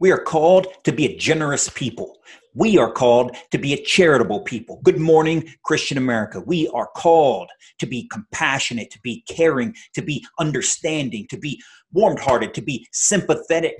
[0.00, 2.16] We are called to be a generous people.
[2.54, 4.80] We are called to be a charitable people.
[4.82, 6.40] Good morning, Christian America.
[6.40, 11.60] We are called to be compassionate, to be caring, to be understanding, to be
[11.92, 13.76] warm hearted, to be sympathetic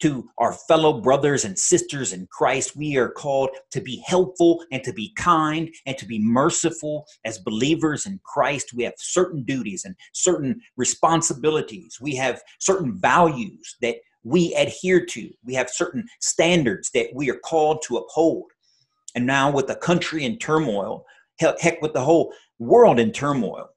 [0.00, 2.74] to our fellow brothers and sisters in Christ.
[2.74, 7.38] We are called to be helpful and to be kind and to be merciful as
[7.38, 8.72] believers in Christ.
[8.74, 11.98] We have certain duties and certain responsibilities.
[12.00, 15.30] We have certain values that we adhere to.
[15.44, 18.50] We have certain standards that we are called to uphold.
[19.14, 21.04] And now, with the country in turmoil,
[21.38, 23.68] heck, with the whole world in turmoil,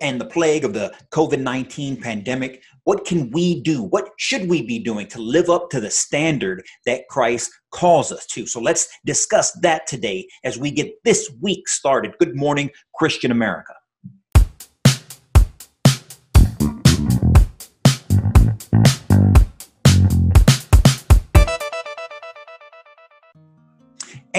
[0.00, 3.82] and the plague of the COVID 19 pandemic, what can we do?
[3.82, 8.26] What should we be doing to live up to the standard that Christ calls us
[8.26, 8.46] to?
[8.46, 12.14] So let's discuss that today as we get this week started.
[12.18, 13.74] Good morning, Christian America.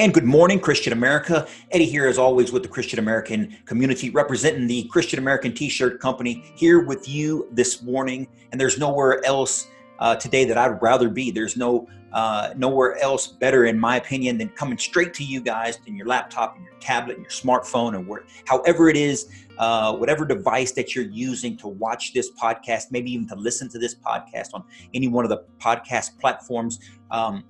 [0.07, 1.45] And good morning, Christian America.
[1.71, 5.99] Eddie here, as always, with the Christian American community, representing the Christian American t shirt
[5.99, 8.25] company, here with you this morning.
[8.53, 9.67] And there's nowhere else
[9.99, 11.29] uh, today that I'd rather be.
[11.29, 15.79] There's no uh, nowhere else better, in my opinion, than coming straight to you guys
[15.87, 19.93] in your laptop, and your tablet, and your smartphone, or where, however it is, uh,
[19.93, 23.93] whatever device that you're using to watch this podcast, maybe even to listen to this
[23.93, 26.79] podcast on any one of the podcast platforms.
[27.11, 27.43] Um,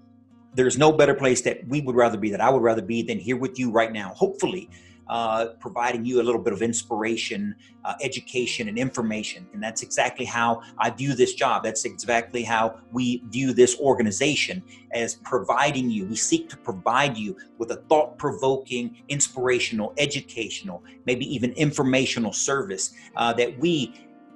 [0.58, 3.20] there's no better place that we would rather be, that I would rather be, than
[3.20, 4.10] here with you right now.
[4.16, 4.70] Hopefully,
[5.08, 7.56] uh, providing you a little bit of inspiration,
[7.86, 9.48] uh, education, and information.
[9.54, 11.64] And that's exactly how I view this job.
[11.64, 16.08] That's exactly how we view this organization as providing you.
[16.08, 22.94] We seek to provide you with a thought provoking, inspirational, educational, maybe even informational service
[23.16, 23.94] uh, that we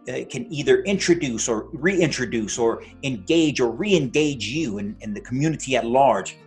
[0.10, 5.76] uh, can either introduce or reintroduce or engage or re-engage you and, and the community
[5.76, 6.38] at large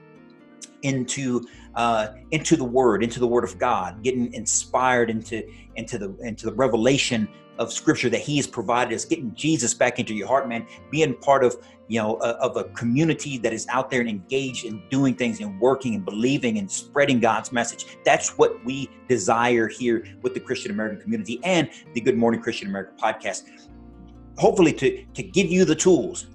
[0.83, 5.43] into uh, into the word into the word of god getting inspired into
[5.77, 7.29] into the into the revelation
[7.59, 11.15] of scripture that he has provided us getting jesus back into your heart man being
[11.15, 11.57] part of
[11.89, 15.41] you know a, of a community that is out there and engaged in doing things
[15.41, 17.87] and working and believing and spreading god's message.
[18.05, 22.69] That's what we desire here with the christian american community and the good morning christian
[22.69, 23.51] America podcast.
[24.39, 26.27] Hopefully to to give you the tools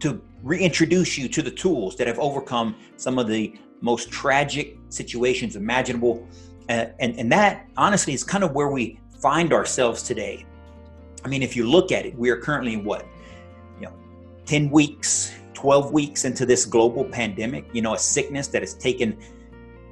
[0.00, 5.56] to reintroduce you to the tools that have overcome some of the most tragic situations
[5.56, 6.26] imaginable.
[6.68, 10.44] Uh, and and that honestly is kind of where we find ourselves today.
[11.24, 13.06] I mean, if you look at it, we are currently in what,
[14.46, 19.16] 10 weeks, 12 weeks into this global pandemic, you know, a sickness that has taken,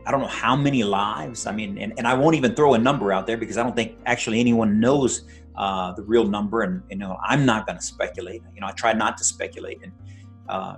[0.06, 1.47] I don't know how many lives.
[1.47, 3.77] I mean, and, and I won't even throw a number out there because I don't
[3.77, 5.22] think actually anyone knows
[5.56, 6.62] uh, the real number.
[6.62, 8.43] And, you know, I'm not going to speculate.
[8.55, 9.81] You know, I try not to speculate.
[9.83, 9.93] And,
[10.49, 10.77] uh,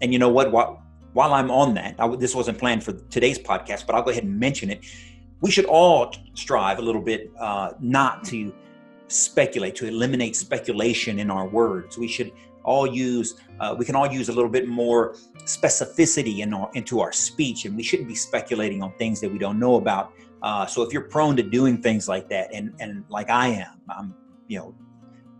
[0.00, 0.50] and you know what?
[0.50, 0.82] While,
[1.12, 4.24] while I'm on that, I, this wasn't planned for today's podcast, but I'll go ahead
[4.24, 4.84] and mention it
[5.42, 8.54] we should all strive a little bit uh, not to
[9.08, 11.98] speculate, to eliminate speculation in our words.
[11.98, 12.32] We should
[12.64, 15.14] all use, uh, we can all use a little bit more
[15.44, 19.38] specificity in our, into our speech, and we shouldn't be speculating on things that we
[19.38, 20.12] don't know about.
[20.42, 23.80] Uh, so if you're prone to doing things like that, and and like I am,
[23.88, 24.14] I'm
[24.48, 24.74] you know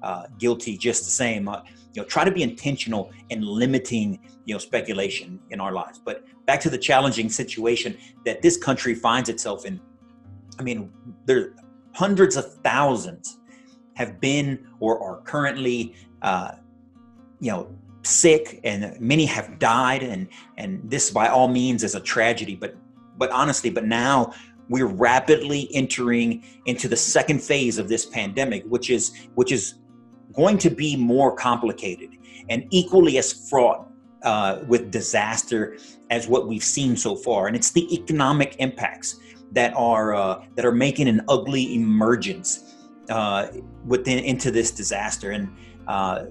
[0.02, 1.48] uh, guilty just the same.
[1.48, 1.62] Uh,
[1.94, 6.00] you know, try to be intentional in limiting you know speculation in our lives.
[6.04, 9.80] But back to the challenging situation that this country finds itself in.
[10.58, 10.92] I mean,
[11.24, 11.54] there
[11.94, 13.38] hundreds of thousands
[13.94, 16.52] have been or are currently, uh,
[17.42, 17.68] you know,
[18.04, 22.54] sick, and many have died, and and this by all means is a tragedy.
[22.54, 22.76] But
[23.18, 24.32] but honestly, but now
[24.68, 29.74] we're rapidly entering into the second phase of this pandemic, which is which is
[30.32, 32.10] going to be more complicated
[32.48, 33.90] and equally as fraught
[34.22, 35.76] uh, with disaster
[36.10, 37.48] as what we've seen so far.
[37.48, 39.18] And it's the economic impacts
[39.50, 42.76] that are uh, that are making an ugly emergence
[43.08, 43.48] uh,
[43.84, 45.32] within into this disaster.
[45.32, 45.52] And
[45.88, 46.26] uh,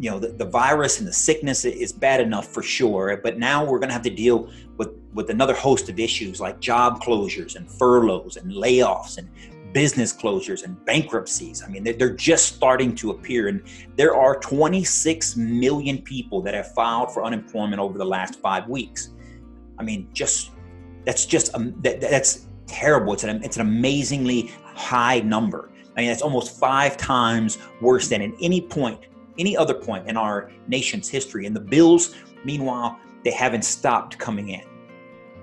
[0.00, 3.62] you know, the, the virus and the sickness is bad enough for sure, but now
[3.62, 7.56] we're going to have to deal with with another host of issues like job closures
[7.56, 9.28] and furloughs and layoffs and
[9.74, 11.62] business closures and bankruptcies.
[11.62, 13.62] I mean, they're, they're just starting to appear, and
[13.96, 19.10] there are 26 million people that have filed for unemployment over the last five weeks.
[19.78, 20.50] I mean, just
[21.04, 23.12] that's just um, that, that's terrible.
[23.12, 25.70] It's an, it's an amazingly high number.
[25.94, 29.00] I mean, it's almost five times worse than at any point,
[29.40, 31.46] any other point in our nation's history.
[31.46, 32.14] And the bills,
[32.44, 34.62] meanwhile, they haven't stopped coming in.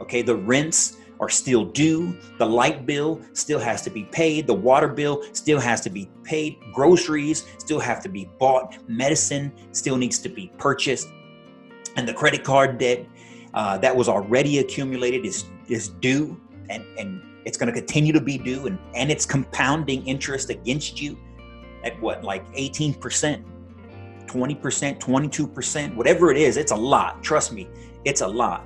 [0.02, 2.16] Okay, the rents are still due.
[2.38, 4.46] The light bill still has to be paid.
[4.46, 6.60] The water bill still has to be paid.
[6.74, 8.78] Groceries still have to be bought.
[8.88, 11.10] Medicine still needs to be purchased.
[11.96, 13.08] and the credit card debt
[13.56, 16.40] uh, that was already accumulated is is due,
[16.70, 21.02] and and it's going to continue to be due, and and it's compounding interest against
[21.02, 21.18] you
[21.84, 23.44] at what like 18 percent
[24.28, 27.24] 20%, 22%, whatever it is, it's a lot.
[27.24, 27.68] Trust me,
[28.06, 28.66] it's a lot.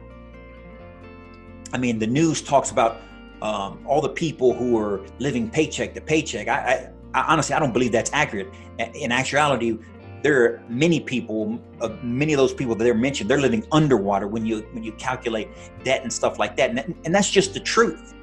[1.73, 3.01] I mean, the news talks about
[3.41, 6.47] um, all the people who are living paycheck to paycheck.
[6.47, 8.53] I, I, I, honestly, I don't believe that's accurate.
[8.93, 9.77] In actuality,
[10.21, 14.27] there are many people, uh, many of those people that they're mentioned, they're living underwater
[14.27, 15.49] when you when you calculate
[15.83, 18.13] debt and stuff like that, and, that, and that's just the truth.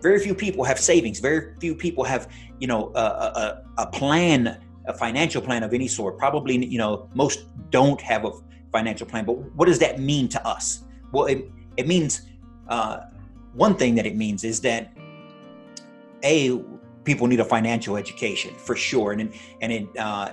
[0.00, 1.20] Very few people have savings.
[1.20, 2.28] Very few people have,
[2.58, 6.18] you know, a, a, a plan a financial plan of any sort.
[6.18, 8.32] Probably, you know, most don't have a
[8.72, 9.24] financial plan.
[9.24, 10.84] But what does that mean to us?
[11.12, 12.22] Well, it, it means
[12.68, 13.00] uh,
[13.54, 14.92] one thing that it means is that
[16.22, 16.60] a
[17.04, 20.30] people need a financial education for sure, and and it, uh,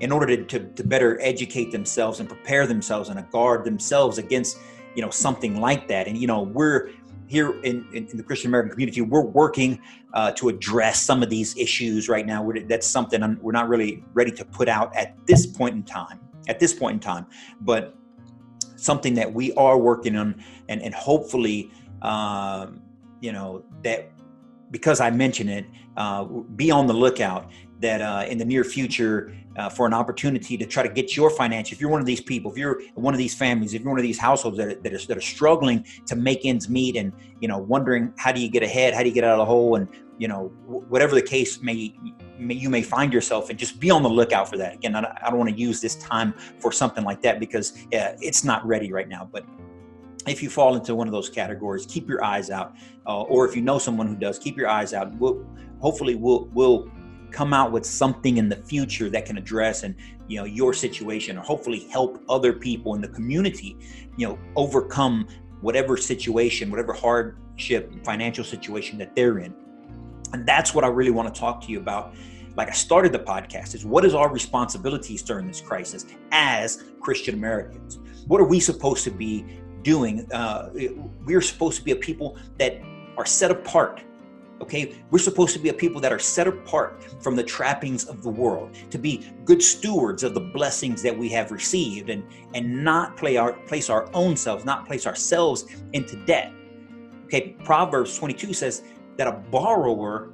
[0.00, 4.58] in order to, to, to better educate themselves and prepare themselves and guard themselves against
[4.96, 6.08] you know something like that.
[6.08, 6.90] And you know we're
[7.34, 9.80] here in, in, in, the Christian American community, we're working
[10.14, 12.42] uh, to address some of these issues right now.
[12.42, 15.82] We're, that's something I'm, we're not really ready to put out at this point in
[15.82, 16.20] time.
[16.46, 17.26] At this point in time,
[17.62, 17.96] but
[18.76, 21.72] something that we are working on, and and hopefully,
[22.02, 22.82] um,
[23.22, 24.10] you know that
[24.74, 25.64] because I mention it,
[25.96, 27.48] uh, be on the lookout
[27.78, 31.30] that uh, in the near future uh, for an opportunity to try to get your
[31.30, 31.76] financial.
[31.76, 34.00] If you're one of these people, if you're one of these families, if you're one
[34.00, 37.12] of these households that are, that are, that are struggling to make ends meet and
[37.40, 39.44] you know wondering how do you get ahead, how do you get out of the
[39.44, 39.88] hole, and
[40.18, 41.94] you know whatever the case may,
[42.36, 44.74] may you may find yourself and just be on the lookout for that.
[44.74, 48.16] Again, I, I don't want to use this time for something like that because uh,
[48.20, 49.46] it's not ready right now, but
[50.26, 52.74] if you fall into one of those categories, keep your eyes out.
[53.06, 55.14] Uh, or if you know someone who does, keep your eyes out.
[55.16, 55.44] We'll,
[55.80, 56.90] hopefully, we'll we'll
[57.34, 59.96] come out with something in the future that can address and
[60.28, 63.76] you know your situation or hopefully help other people in the community
[64.16, 65.26] you know overcome
[65.60, 69.52] whatever situation whatever hardship financial situation that they're in
[70.32, 72.14] and that's what i really want to talk to you about
[72.56, 77.34] like i started the podcast is what is our responsibilities during this crisis as christian
[77.34, 77.98] americans
[78.28, 79.44] what are we supposed to be
[79.84, 80.70] doing uh,
[81.24, 82.80] we're supposed to be a people that
[83.16, 84.02] are set apart
[84.60, 88.22] Okay, we're supposed to be a people that are set apart from the trappings of
[88.22, 92.22] the world, to be good stewards of the blessings that we have received, and
[92.54, 96.52] and not play our place our own selves, not place ourselves into debt.
[97.24, 98.82] Okay, Proverbs 22 says
[99.16, 100.32] that a borrower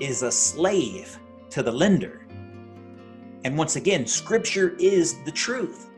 [0.00, 1.18] is a slave
[1.50, 2.26] to the lender.
[3.44, 5.88] And once again, scripture is the truth.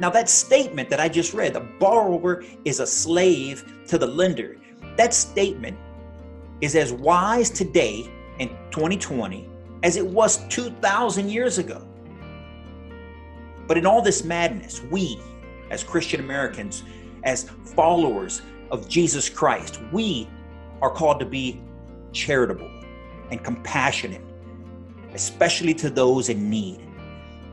[0.00, 4.56] Now, that statement that I just read, the borrower is a slave to the lender,
[4.96, 5.78] that statement
[6.62, 9.46] is as wise today in 2020
[9.82, 11.86] as it was 2,000 years ago.
[13.66, 15.20] But in all this madness, we,
[15.70, 16.82] as Christian Americans,
[17.24, 20.28] as followers of Jesus Christ, we
[20.80, 21.60] are called to be
[22.12, 22.70] charitable
[23.30, 24.22] and compassionate,
[25.12, 26.80] especially to those in need.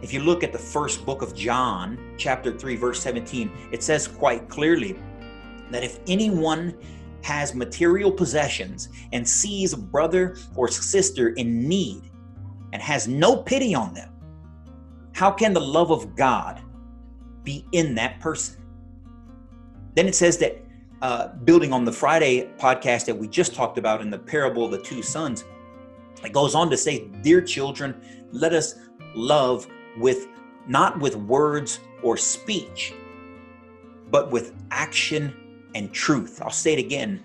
[0.01, 4.07] If you look at the first book of John, chapter 3, verse 17, it says
[4.07, 4.97] quite clearly
[5.71, 6.77] that if anyone
[7.23, 12.03] has material possessions and sees a brother or sister in need
[12.73, 14.13] and has no pity on them,
[15.13, 16.61] how can the love of God
[17.43, 18.63] be in that person?
[19.95, 20.63] Then it says that,
[21.01, 24.71] uh, building on the Friday podcast that we just talked about in the parable of
[24.71, 25.43] the two sons,
[26.23, 27.99] it goes on to say, Dear children,
[28.31, 28.75] let us
[29.15, 30.27] love with
[30.67, 32.93] not with words or speech,
[34.09, 35.33] but with action
[35.75, 36.41] and truth.
[36.41, 37.23] I'll say it again.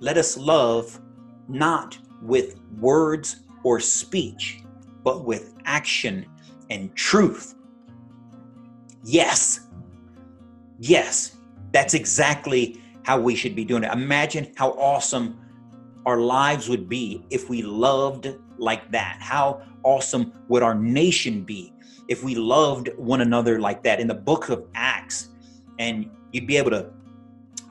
[0.00, 1.00] Let us love
[1.48, 4.62] not with words or speech,
[5.02, 6.26] but with action
[6.70, 7.54] and truth.
[9.04, 9.60] Yes.
[10.78, 11.36] Yes.
[11.72, 13.92] That's exactly how we should be doing it.
[13.92, 15.38] Imagine how awesome
[16.06, 19.18] our lives would be if we loved like that.
[19.20, 21.73] How awesome would our nation be
[22.08, 24.00] if we loved one another like that?
[24.00, 25.30] In the book of Acts,
[25.78, 26.90] and you'd be able to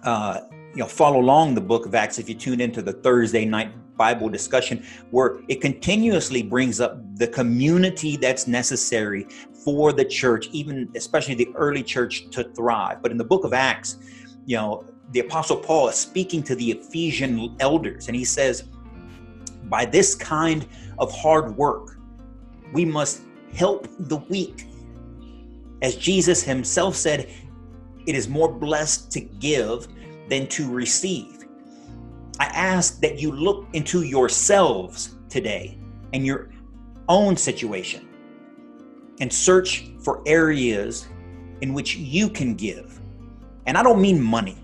[0.03, 0.41] uh,
[0.73, 3.71] you know follow along the book of acts if you tune into the thursday night
[3.95, 9.27] bible discussion where it continuously brings up the community that's necessary
[9.63, 13.53] for the church even especially the early church to thrive but in the book of
[13.53, 13.97] acts
[14.45, 18.63] you know the apostle paul is speaking to the ephesian elders and he says
[19.65, 20.65] by this kind
[20.97, 21.99] of hard work
[22.73, 23.21] we must
[23.55, 24.65] help the weak
[25.81, 27.29] as jesus himself said
[28.05, 29.87] it is more blessed to give
[30.29, 31.45] than to receive.
[32.39, 35.77] I ask that you look into yourselves today
[36.13, 36.49] and your
[37.07, 38.07] own situation
[39.19, 41.07] and search for areas
[41.61, 42.99] in which you can give.
[43.65, 44.57] And I don't mean money.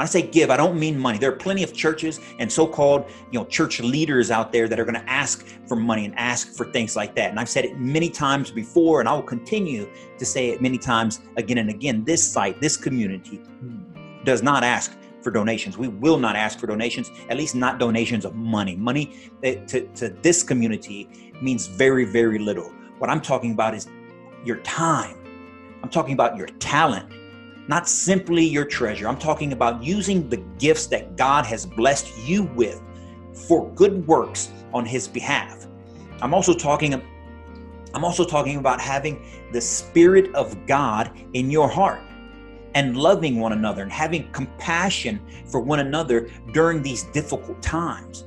[0.00, 1.18] When I say give, I don't mean money.
[1.18, 4.84] There are plenty of churches and so-called, you know, church leaders out there that are
[4.86, 7.28] going to ask for money and ask for things like that.
[7.28, 10.78] And I've said it many times before, and I will continue to say it many
[10.78, 12.02] times again and again.
[12.02, 13.42] This site, this community,
[14.24, 15.76] does not ask for donations.
[15.76, 18.76] We will not ask for donations, at least not donations of money.
[18.76, 21.10] Money eh, to, to this community
[21.42, 22.72] means very, very little.
[22.96, 23.86] What I'm talking about is
[24.46, 25.18] your time.
[25.82, 27.12] I'm talking about your talent
[27.70, 29.06] not simply your treasure.
[29.06, 32.82] I'm talking about using the gifts that God has blessed you with
[33.32, 35.68] for good works on his behalf.
[36.20, 37.00] I'm also talking
[37.94, 42.00] I'm also talking about having the spirit of God in your heart
[42.74, 48.24] and loving one another and having compassion for one another during these difficult times.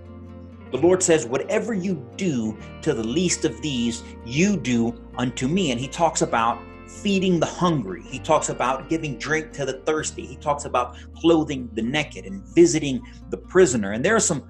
[0.71, 5.71] The Lord says, Whatever you do to the least of these, you do unto me.
[5.71, 6.61] And He talks about
[7.01, 8.01] feeding the hungry.
[8.03, 10.25] He talks about giving drink to the thirsty.
[10.25, 13.91] He talks about clothing the naked and visiting the prisoner.
[13.91, 14.43] And there are some,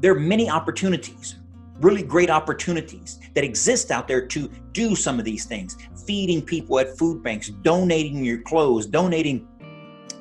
[0.00, 1.36] there are many opportunities,
[1.80, 5.76] really great opportunities that exist out there to do some of these things.
[6.06, 9.46] Feeding people at food banks, donating your clothes, donating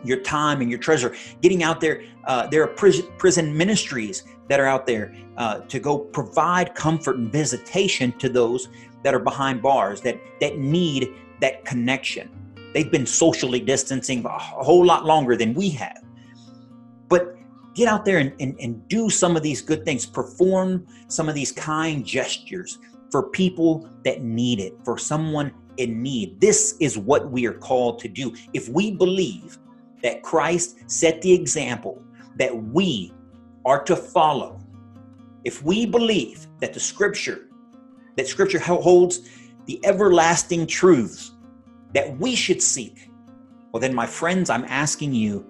[0.04, 2.04] your time and your treasure, getting out there.
[2.26, 7.32] Uh, there are prison, ministries that are out there uh, to go provide comfort and
[7.32, 8.70] visitation to those
[9.04, 12.30] that are behind bars that that need that connection.
[12.74, 16.04] They've been socially distancing a whole lot longer than we have.
[17.08, 17.36] But
[17.74, 21.36] get out there and, and, and do some of these good things, perform some of
[21.36, 22.80] these kind gestures
[23.12, 26.42] for people that need it, for someone in need.
[26.42, 28.36] This is what we are called to do.
[28.54, 29.58] If we believe
[30.04, 32.02] that Christ set the example
[32.36, 33.14] that we
[33.66, 34.60] are to follow,
[35.44, 37.48] if we believe that the scripture,
[38.16, 39.30] that scripture holds
[39.68, 41.32] the everlasting truths
[41.94, 43.10] that we should seek,
[43.72, 45.46] well, then, my friends, I'm asking you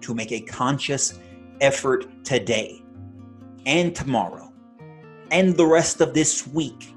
[0.00, 1.18] to make a conscious
[1.60, 2.82] effort today
[3.66, 4.52] and tomorrow
[5.30, 6.94] and the rest of this week,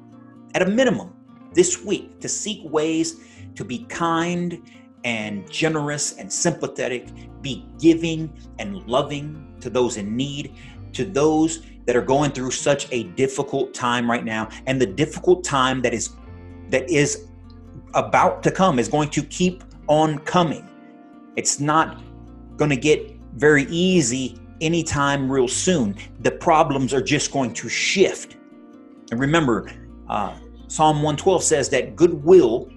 [0.54, 1.14] at a minimum,
[1.54, 3.22] this week, to seek ways
[3.56, 4.62] to be kind
[5.04, 7.08] and generous and sympathetic,
[7.42, 10.54] be giving and loving to those in need,
[10.94, 15.44] to those that are going through such a difficult time right now, and the difficult
[15.44, 16.17] time that is
[16.70, 17.28] that is
[17.94, 20.68] about to come is going to keep on coming.
[21.36, 22.02] It's not
[22.58, 25.96] going to get very easy anytime real soon.
[26.22, 28.38] The problems are just going to shift.
[29.12, 29.72] And remember,
[30.10, 32.70] uh, Psalm 112 says that goodwill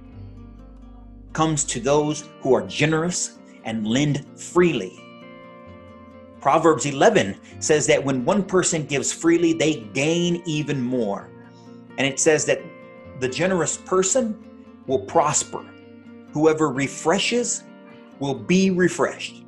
[1.32, 4.96] comes to those who are generous and lend freely.
[6.40, 11.28] Proverbs 11 says that when one person gives freely, they gain even more.
[11.98, 12.62] And it says that
[13.20, 14.36] the generous person
[14.86, 15.64] will prosper.
[16.32, 17.64] Whoever refreshes
[18.18, 19.44] will be refreshed.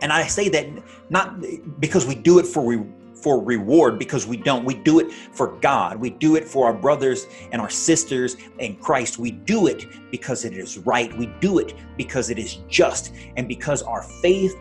[0.00, 0.66] And I say that
[1.10, 1.40] not
[1.80, 4.64] because we do it for re- for reward because we don't.
[4.64, 5.98] We do it for God.
[5.98, 9.18] We do it for our brothers and our sisters in Christ.
[9.18, 11.16] We do it because it is right.
[11.18, 14.56] We do it because it is just and because our faith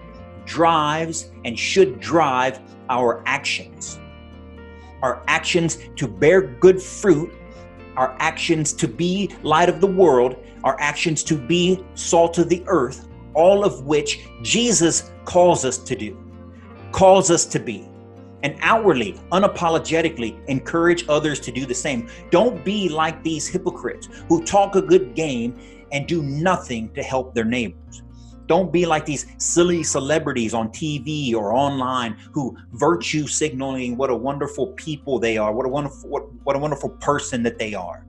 [0.45, 2.59] drives and should drive
[2.89, 3.99] our actions.
[5.03, 7.31] Our actions to bear good fruit
[7.97, 12.63] our actions to be light of the world, our actions to be salt of the
[12.67, 16.17] earth, all of which Jesus calls us to do,
[16.91, 17.89] calls us to be.
[18.43, 22.07] And outwardly, unapologetically encourage others to do the same.
[22.29, 25.59] Don't be like these hypocrites who talk a good game
[25.91, 28.03] and do nothing to help their neighbors.
[28.47, 34.15] Don't be like these silly celebrities on TV or online who virtue signaling what a
[34.15, 38.05] wonderful people they are, what a wonderful what, what a wonderful person that they are.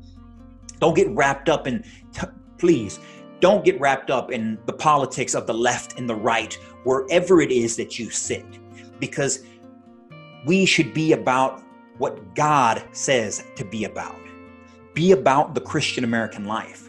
[0.79, 1.85] Don't get wrapped up in
[2.59, 3.01] please
[3.41, 6.55] don't get wrapped up in the politics of the left and the right
[6.85, 8.45] wherever it is that you sit
[8.99, 9.45] because
[10.45, 11.63] we should be about
[11.99, 14.19] what God says to be about.
[14.95, 16.88] Be about the Christian American life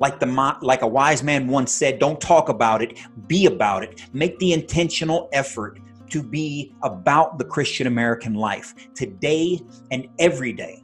[0.00, 4.02] like the like a wise man once said don't talk about it be about it.
[4.12, 5.78] Make the intentional effort
[6.10, 9.60] to be about the christian american life today
[9.92, 10.82] and every day.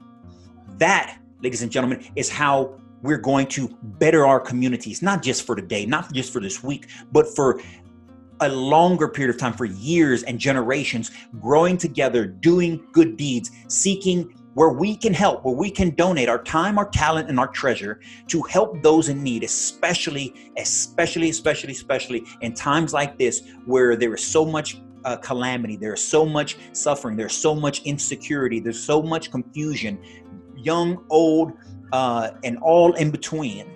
[0.79, 5.57] That ladies and gentlemen is how we're going to better our communities not just for
[5.57, 7.61] today not just for this week but for
[8.41, 14.35] a longer period of time for years and generations growing together doing good deeds seeking
[14.57, 18.01] where we can help, where we can donate our time, our talent, and our treasure
[18.27, 24.15] to help those in need, especially, especially, especially, especially in times like this where there
[24.15, 29.03] is so much uh, calamity, there's so much suffering, there's so much insecurity, there's so
[29.03, 29.99] much confusion,
[30.57, 31.53] young, old,
[31.93, 33.76] uh, and all in between.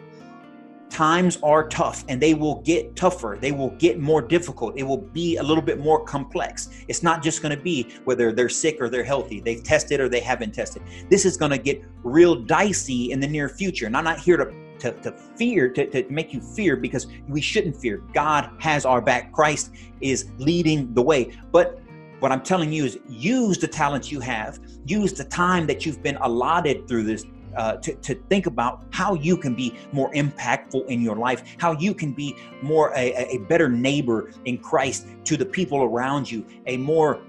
[0.90, 3.38] Times are tough and they will get tougher.
[3.40, 4.76] They will get more difficult.
[4.76, 6.68] It will be a little bit more complex.
[6.88, 10.08] It's not just going to be whether they're sick or they're healthy, they've tested or
[10.08, 10.82] they haven't tested.
[11.08, 13.86] This is going to get real dicey in the near future.
[13.86, 17.40] And I'm not here to to, to fear, to, to make you fear because we
[17.40, 17.98] shouldn't fear.
[18.14, 19.30] God has our back.
[19.30, 21.38] Christ is leading the way.
[21.52, 21.78] But
[22.20, 26.02] what I'm telling you is use the talents you have, use the time that you've
[26.02, 27.24] been allotted through this
[27.56, 31.72] uh, to, to think about how you can be more impactful in your life, how
[31.72, 36.44] you can be more a, a better neighbor in Christ to the people around you,
[36.66, 37.20] a more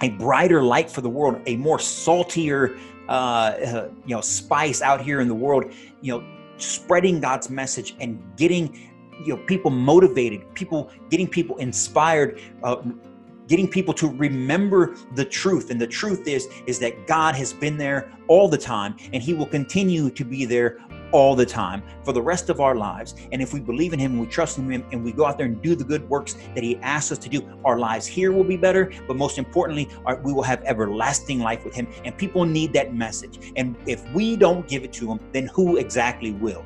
[0.00, 5.00] a brighter light for the world, a more saltier uh, uh, you know spice out
[5.00, 5.72] here in the world.
[6.00, 6.26] You know,
[6.58, 8.74] spreading God's message and getting
[9.24, 12.76] you know people motivated, people getting people inspired, uh,
[13.48, 15.70] getting people to remember the truth.
[15.70, 19.34] And the truth is is that god has been there all the time and he
[19.34, 20.78] will continue to be there
[21.10, 23.14] all the time for the rest of our lives.
[23.32, 25.38] And if we believe in him and we trust in him and we go out
[25.38, 28.30] there and do the good works that he asks us to do our lives here
[28.30, 31.88] will be better but most importantly our, we will have everlasting life with him.
[32.04, 33.52] And people need that message.
[33.56, 36.64] And if we don't give it to them then who exactly will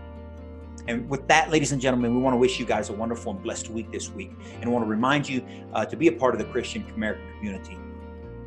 [0.88, 3.42] and with that, ladies and gentlemen, we want to wish you guys a wonderful and
[3.42, 4.32] blessed week this week.
[4.60, 7.78] And want to remind you uh, to be a part of the Christian American community.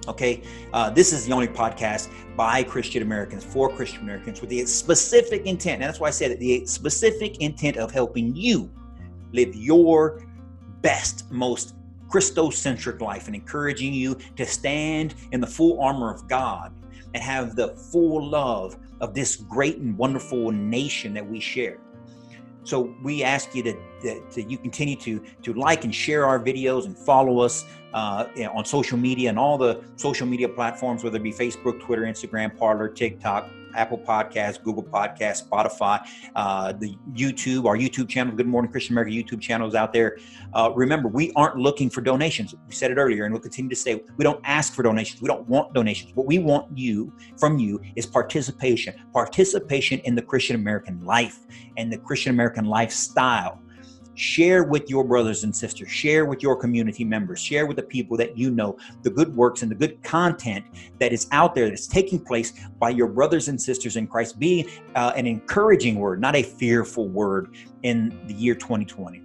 [0.08, 4.66] Okay, uh, this is the only podcast by Christian Americans for Christian Americans with the
[4.66, 8.70] specific intent, and that's why I said it, the specific intent of helping you
[9.32, 10.24] live your
[10.82, 11.74] best, most
[12.08, 16.72] Christocentric life and encouraging you to stand in the full armor of God
[17.16, 21.80] and have the full love of this great and wonderful nation that we share.
[22.66, 26.86] So we ask you to, that, you continue to to like and share our videos
[26.86, 31.24] and follow us uh, on social media and all the social media platforms, whether it
[31.24, 36.00] be Facebook, Twitter, Instagram, Parler, TikTok, Apple Podcasts, Google Podcasts, Spotify,
[36.36, 40.18] uh, the YouTube, our YouTube channel, Good Morning Christian America YouTube channel is out there.
[40.54, 42.56] Uh, remember, we aren't looking for donations.
[42.68, 45.22] We said it earlier, and we'll continue to say we don't ask for donations.
[45.22, 46.12] We don't want donations.
[46.16, 51.40] What we want you from you is participation, participation in the Christian American life
[51.78, 53.62] and the Christian American lifestyle
[54.16, 55.92] share with your brothers and sisters.
[55.92, 57.40] Share with your community members.
[57.40, 60.66] Share with the people that you know the good works and the good content
[61.00, 64.40] that is out there that's taking place by your brothers and sisters in christ.
[64.40, 69.22] Be uh, an encouraging word not a fearful word in the year 2020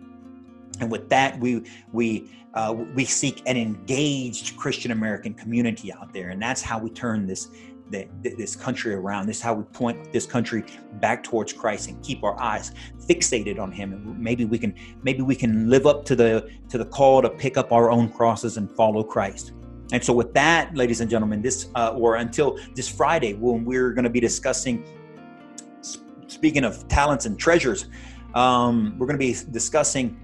[0.81, 6.31] and with that we we uh, we seek an engaged christian american community out there.
[6.31, 7.49] And that's how we turn this
[7.91, 9.27] the, this country around.
[9.27, 12.73] This is how we point this country back towards Christ and keep our eyes
[13.09, 13.93] fixated on Him.
[13.93, 17.31] And maybe we can maybe we can live up to the to the call to
[17.31, 19.53] pick up our own crosses and follow Christ.
[19.93, 23.93] And so, with that, ladies and gentlemen, this uh, or until this Friday when we're
[23.93, 24.85] going to be discussing.
[26.29, 27.87] Speaking of talents and treasures,
[28.35, 30.17] um, we're going to be discussing,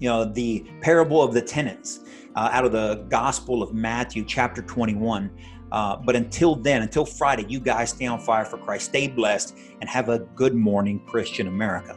[0.00, 2.00] you know, the parable of the tenants
[2.34, 5.30] uh, out of the Gospel of Matthew, chapter 21.
[5.72, 8.86] Uh, but until then, until Friday, you guys stay on fire for Christ.
[8.86, 11.96] Stay blessed and have a good morning, Christian America.